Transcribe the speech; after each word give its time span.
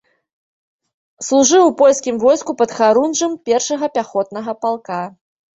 Служыў 1.27 1.63
у 1.73 1.75
польскім 1.83 2.15
войску 2.25 2.51
падхарунжым 2.63 3.39
першага 3.51 3.85
пяхотнага 3.99 4.51
палка. 4.65 5.01